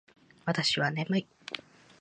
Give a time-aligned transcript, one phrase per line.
[0.47, 1.27] 私は眠い